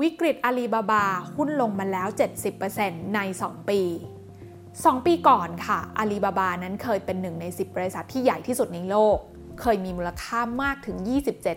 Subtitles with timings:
[0.00, 1.04] วิกฤตอาลีบาบา
[1.36, 2.08] หุ้นลงมาแล้ว
[2.60, 3.80] 70%ใน 2 ปี
[4.42, 9.16] 2 ปีก่อนค่ะอาลีบาบานั้นเคยเป็นหนึ่งใน 10 บริษัทที่ใหญ่ที่สุดในโลก
[9.60, 10.96] เคยมีมูลค่ามากถึง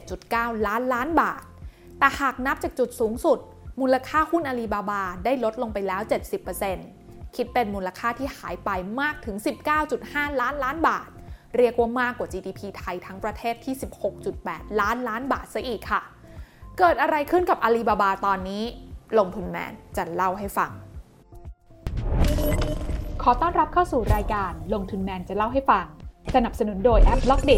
[0.04, 1.42] 27.9 ล้านล้านบาท
[2.00, 3.40] แต่หากนับจากจุดสูงสุด
[3.82, 6.02] มูลค่าหุ้นอาลีบาบาได้ลดลงไปแล้ว
[6.70, 8.70] 70%คิดเป็นมูลค่าที่หายไป
[9.02, 9.36] มากถึง
[9.88, 11.10] 19.5 ล้านล้านบาท
[11.58, 13.76] เรียกว่ามากกว่า GDP ไทยทั้งประเทศที่
[14.28, 16.02] 16.8 ล้านล้านบาทซะอีกค่ะ
[16.80, 18.64] เกิดอะไรขึ้นกับอาลีบาบาตอนนี้
[19.20, 20.72] ลงทุนแมนจะเล่าให้ฟัง
[23.24, 25.86] ขอต้อนรับเข้าสู่รายการลงทุนแมนจะเล่าให้ฟัง
[26.36, 27.52] สนับสนุนโดยแอป Blockdit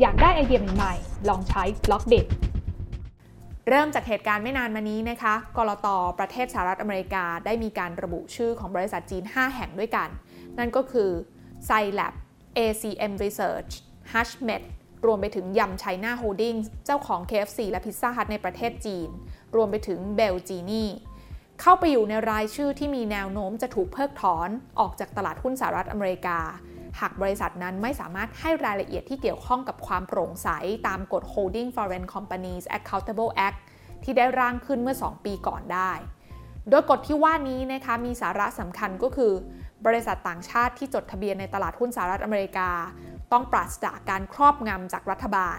[0.00, 2.14] อยากได้ไอเดียใหม่ๆ ลองใช้ Blockdit
[3.68, 5.86] เริ่มจากเหตุการณ์ไม่นานมานี้นะคะ กลต
[6.18, 10.08] ประเทศสหรัฐอเมริกาได้มีการระบุชื่อของบริษัทจีน 5 แห่งด้วยกัน
[10.58, 11.10] นั่นก็คือ
[11.68, 12.14] s i l a b
[12.58, 13.70] ACM Research
[14.12, 14.64] HutchMed
[15.04, 19.08] รวมไปถึง Yum China Holdings เจ้าของ KFC และ Pizza Hut ในประเทศจีน
[19.54, 20.88] รวมไปถึง BeiGene นี่
[21.60, 24.48] เข้าไปอยู่ในรายชื่อที่มีแนวโน้มจะถูกเพิกถอน
[24.80, 26.38] ออกจากตลาดหุ้นสหรัฐอเมริกา
[27.00, 30.48] หากบริษัทนั้นไม่สามารถให้รายละเอียดที่เกี่ยวข้องกับความโปร่งใส
[30.86, 33.58] ตามกฎ Holding Foreign Companies Accountable Act
[34.04, 35.92] ที่ได้ร่างขึ้นเมื่อ 2 ปีก่อนได้
[36.70, 39.32] โดยกฎที่ว่านี้นะคะมีสาระสำคัญก็คือ
[39.86, 42.70] บริษัทต่างชาติที่จดทะเบียนในตลาดหุ้นสหรัฐอเมริกา
[43.34, 45.58] ต้องปราศจากการครอบงำจากรัฐบาล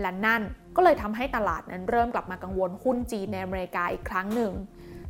[0.00, 0.42] และนั่น
[0.76, 4.52] ก็เลยทำให้ตลาดนั้นเริ่มกลับมากังวลหุ้นจีนในอเมริกาอีกครั้งหนึ่ง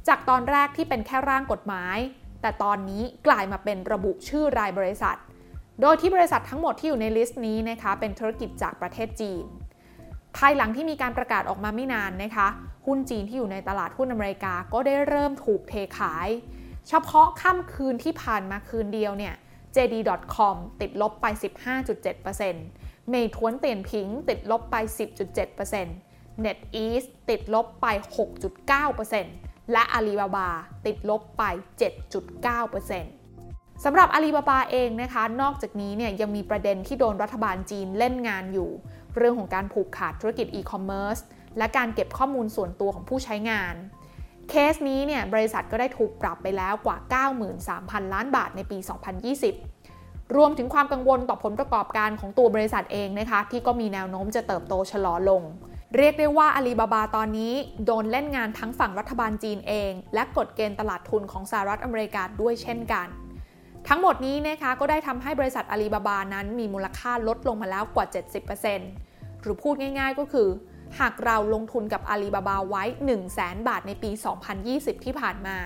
[0.08, 1.96] จากตอนแรกที่เป็นแค่ร่างกฎหมาย
[2.42, 5.16] แต่ตอนนี้กลายมาเป็นระบุชื่อรายบริษัท
[5.80, 9.44] โดยที่บริษัททั้งหมดที่อยู่ในลิสต์นี้นะคะเป็นธุรกิจจากประเทศจีน
[10.36, 12.48] ภายหลังที่มีการประกาศออกมาไม่นานนะคะ
[12.86, 16.28] หุ้นจีนที่อยู่ในตลาดหุ้นอเมริกาก็ได้เริ่มถูกเทขาย
[16.88, 19.34] เฉพาะค่ำคืนที่ผ่านมาคืนเดียวเนี่ย
[19.76, 21.26] JD.com ติดลบไป
[21.98, 24.76] 15.7%เมทวนเตียนพิงติดลบไป
[25.58, 27.86] 10.7% NetEase ติดลบไป
[28.60, 30.48] 6.9%และ Alibaba
[30.86, 31.42] ติดลบไป
[33.02, 38.70] 7.9%สำหรับ Alibaba เองนะคะ นอกจากนี้เนี่ยยังมีประเด็นที่โดนรัฐบาลจีนเล่นงานอยู่
[39.16, 41.18] เรื่องของการผูกขาดธุรกิจอีคอมเมิร์ซ
[41.58, 43.74] และการเก็บข้อมูลส่วนตัวของผู้ใช้งาน
[44.50, 46.96] เคสนี้เนี่ยบริษัทก็ได้ถูกปรับไปแล้วกว่า
[47.54, 48.78] 93,000 ล้านบาทในปี
[49.56, 55.42] 2020 รวมถึงความกังวลต่อผลประกอบการของตัวบริษัทเองนะคะที่ก็มีแนวโน้มจะเติบโตชะลอลง
[55.96, 57.52] เรียกได้ว่าอาลีบาบาตอนนี้
[57.86, 63.06] โดนเล่นงานทั้งฝั่งรัฐบาลจีนเอง และกฎเกณฑ์ตลาดทุนของสหรัฐอเมริกาด้วยเช่นกัน
[63.88, 68.06] ทั้งหมดนี้นะคะก็ได้ทำให้บริษัทอาลีบาบานั้นมีมูลค่าลดลงมาแล้วกว่า
[68.74, 70.48] 70%หรือพูดง่ายๆก็คือ
[71.00, 74.10] หากเราลงทุนกับอาลีบาบาไว้ 1 0 0 0 0แบาทในปี
[74.58, 75.56] 2020 ที่ผ่านมา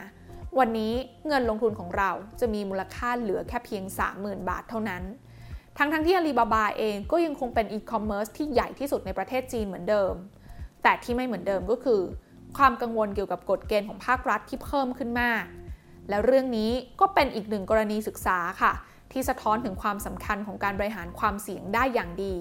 [0.58, 0.94] วันนี้
[1.26, 2.10] เงินลงทุนของเรา
[2.40, 3.84] จะมีมูลค่าเหลือแค่เพียง
[4.16, 5.02] 30,000 บาทเท่านั้น
[5.78, 10.14] ทั้งทั้งที่อาลีบาบาเองก็ยังคงเป็นอีคอมเมิร์ซที่ใหญ่ที่สุดในประเทศจีนเหมือนเดิม
[10.82, 12.00] แต่ที่ไม่เหมือนเดิมก็คือ
[12.56, 15.44] ความกังวลเกี่ยวกับกฎเกณฑ์ของภาครัฐที่เพิ่มขึ้นมาก
[16.08, 18.72] และเรื่องนี้ก็เป็นอีกหนึ่งกรณีศึกษาค่ะ
[19.12, 22.34] ที่สะท้อนถึงความสำคัญของการบริหารความเสี่ยงได้อย่างดี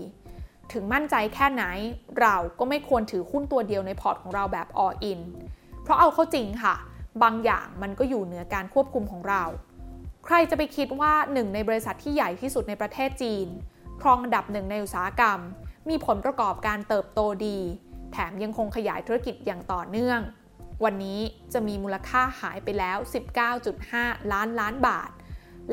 [0.74, 1.64] ถึงมั่นใจแค่ไหน
[2.20, 5.20] เราก็ไม่ควรถือหุ้นตัวเดียวในพอร์ตของเราแบบ all in
[5.84, 6.76] เพราะเอาเข้าจริงค่ะ
[7.24, 9.44] บางอย่างมันก็อยู่เหนือการควบคุมของเรา
[10.26, 13.48] ใครจะไปคิดว่าหนึ่งในบริษัทที่ใหญ่ที่สุดในประเทศจีน
[14.02, 15.40] ครองอันดับหนึ่งในอุตสาหกรรม
[15.90, 17.60] มีผลประกอบการเติบโตดี
[18.12, 20.20] แถมยังคงขยายธุรกิจอย่างต่อเนื่อง
[20.84, 21.20] วันนี้
[21.54, 22.98] จะมีมูลค่าหายไปแล้ว
[23.60, 25.12] 19.5 ล้านล้านบาท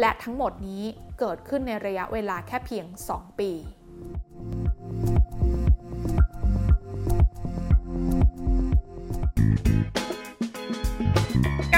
[0.00, 0.84] และทั้งหมดนี้
[1.18, 3.52] เกิดขึ้นในระยะเวลาแค่เพียง 2 ปี